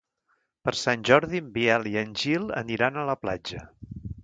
[0.67, 3.65] Per Sant Jordi en Biel i en Gil aniran a la platja.